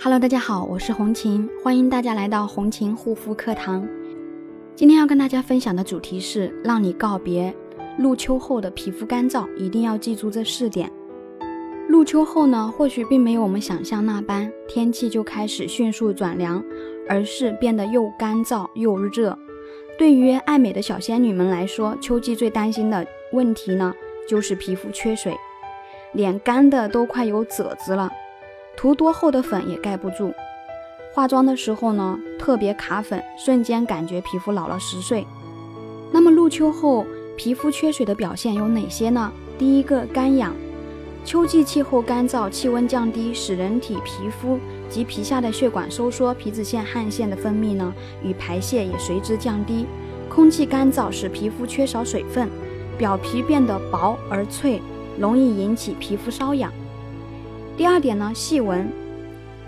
[0.00, 3.84] Hello，大家好，我是红琴，欢迎大家来到红琴护肤课堂。
[4.76, 7.52] 今天要跟大家分享的主题是让你告别
[7.98, 10.88] 入秋后的皮肤干燥，一定要记住这四点。
[11.88, 16.62] 入秋后呢，或许并没有我们想象那般天气就开始迅速转凉，
[17.08, 19.36] 而是变得又干燥又热。
[19.98, 23.92] 对于爱美的小仙女们来说，秋季最担心的问题呢，
[24.28, 25.36] 就是皮肤缺水，
[26.12, 28.08] 脸干的都快有褶子了，
[28.78, 30.32] 涂多厚的粉也盖不住。
[31.12, 35.26] 化妆的时候呢，特别卡粉，瞬间感觉皮肤老了十岁。
[36.12, 37.04] 那么入秋后
[37.36, 39.32] 皮肤缺水的表现有哪些呢？
[39.58, 40.54] 第一个，干痒。
[41.24, 47.92] 秋季气候干燥，气温降低，使人体皮肤及皮下的血管收缩，皮脂腺、汗腺的分泌呢
[48.22, 49.86] 与排泄也随之降低。
[50.28, 52.48] 空气干燥使皮肤缺少水分，
[52.96, 54.80] 表皮变得薄而脆，
[55.18, 56.72] 容易引起皮肤瘙痒。
[57.78, 58.90] 第二点呢，细纹。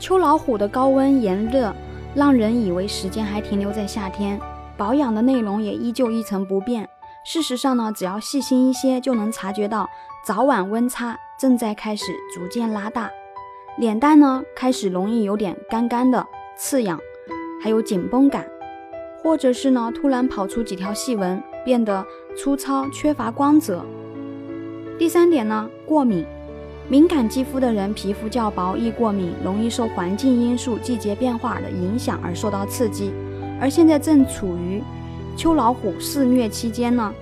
[0.00, 1.72] 秋老虎的高温炎热，
[2.16, 4.40] 让人以为时间还停留在夏天，
[4.76, 6.88] 保养的内容也依旧一成不变。
[7.24, 9.88] 事实上呢，只要细心一些，就能察觉到
[10.26, 11.16] 早晚温差。
[11.38, 13.08] 正在开始逐渐拉大，
[13.78, 16.98] 脸蛋呢开始容易有点干干的、刺痒，
[17.62, 18.44] 还有紧绷感，
[19.22, 22.04] 或者是呢突然跑出几条细纹，变得
[22.36, 23.84] 粗糙、缺乏光泽。
[24.98, 26.24] 第三点呢，过敏，
[26.88, 33.12] 敏感肌肤的人皮肤较薄，易过敏，容易受环境因素、季节变化的影响而受到刺激。
[33.60, 34.82] 而现在正处于
[35.36, 37.12] 秋老虎肆虐期间呢。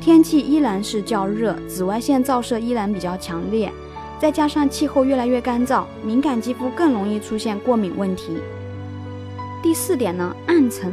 [0.00, 3.72] 天气依然是较热，紫外线照射依然比较强烈，
[4.18, 8.36] 再加上气候越来越干燥，敏感肌肤更容易出现过敏问题。
[9.62, 10.92] 第四点呢，暗沉，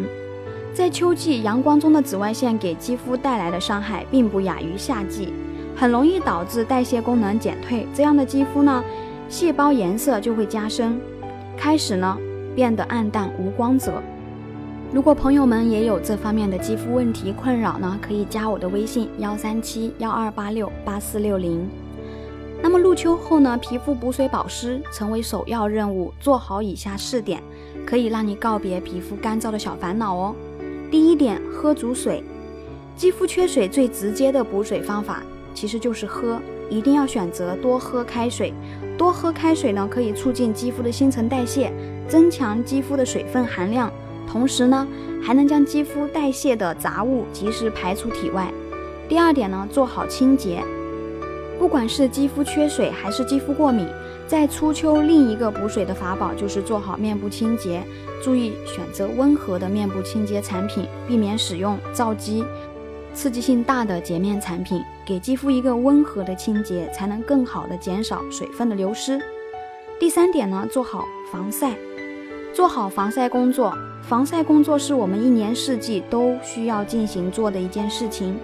[0.74, 5.34] 在秋季阳光中的紫外线给肌肤带来的伤害并不亚于夏季，
[5.82, 8.84] 很容易导致代谢功能减退，这样的肌肤呢，
[9.28, 11.02] 细胞颜色就会加深，
[11.58, 12.16] 开始呢
[12.56, 13.94] 变得暗淡无光泽。
[14.94, 21.68] 如果朋友们也有这方面的肌肤问题困扰呢，可以加我的微信幺三七幺二八六八四六零。
[22.62, 27.42] 那么入秋后呢，皮肤补水保湿成为首要任务，做好以下四点，
[27.88, 30.36] 可以让你告别皮肤干燥的小烦恼哦。
[30.92, 32.24] 第一点，喝足水。
[32.96, 35.24] 肌肤缺水最直接的补水方法
[35.54, 38.54] 其实就是喝，一定要选择多喝开水。
[38.98, 41.72] 多喝开水呢，可以促进肌肤的新陈代谢，
[42.08, 43.92] 增强肌肤的水分含量。
[44.28, 44.88] 同时呢，
[45.22, 48.52] 还能将肌肤代谢的杂物及时排出体外。
[49.10, 50.64] 第二点呢，做好清洁。
[51.60, 53.88] 不管是肌肤缺水还是肌肤过敏，
[54.28, 57.84] 在初秋另一个补水的法宝就是做好面部清洁。
[58.24, 62.44] 注意选择温和的面部清洁产品，避免使用皂基、
[63.14, 69.20] 刺激性大的洁面产品，给肌肤一个温和的清洁，才能更好的减少水分的流失。
[70.00, 71.76] 第三点呢，做好防晒。
[72.54, 78.38] 做好防晒工作，防晒工作是我们一年四季都需要进行做的一件事情。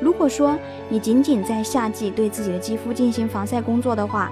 [0.00, 0.58] 如果说
[0.90, 4.30] 你仅仅在夏季对自己的肌肤进行防晒工作的话，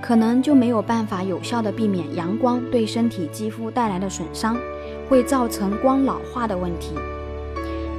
[0.00, 4.56] 可能就没有办法有效的避免阳光对身体肌肤带来的损伤，
[5.08, 6.94] 会造成光老化的问题。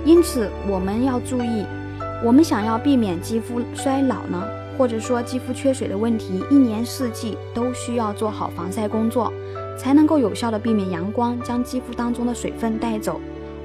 [0.05, 1.65] 因此，我们要注意，
[2.23, 4.43] 我们想要避免肌肤衰老呢，
[4.77, 9.31] 或者说肌肤缺水的问题，一年四季都需要做好防晒工作。
[9.77, 13.19] 才能够有效的避免阳光将肌肤当中的水分带走，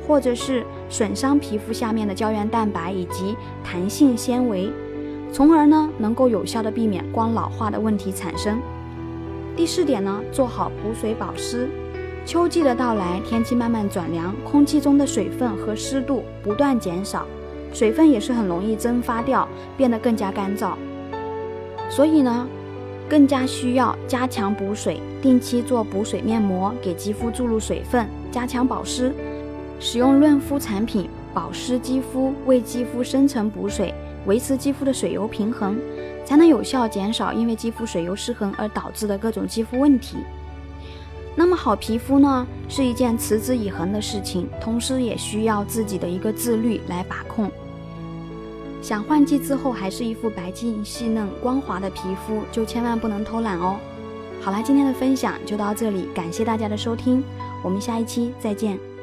[0.06, 4.70] 或者是损伤皮肤下面的胶原蛋白以及弹性纤维，
[5.30, 8.58] 从而呢能够有效的避免光老化的问题产生。
[9.54, 11.68] 第四点呢，做好补水保湿。
[12.26, 17.24] 秋季的到来，天气慢慢转凉，空气中的水分和湿度不断减少，
[17.72, 20.72] 水分也是很容易蒸发掉，变得更加干燥。
[21.88, 22.48] 所以呢。
[23.08, 29.14] 更加需要加强补水，定期做补水面膜，给肌肤注入水分，加强保湿。
[29.78, 33.94] 使用润肤产品保湿肌肤，为肌肤深层补水，
[34.26, 35.78] 维持肌肤的水油平衡，
[36.24, 40.16] 才能有效减少因为肌肤水油失衡而导致的各种肌肤问题。
[41.38, 47.50] 那么好皮肤呢，是一件持之以恒的事情，同时也需要自己的一个自律来把控。
[48.80, 53.76] 想换季之后还是一副白净、细嫩、光滑的皮肤，就千万不能偷懒哦。
[54.40, 57.22] 好啦，今天的分享就到这里，感谢大家的收听，
[57.62, 58.95] 我们下一期再见。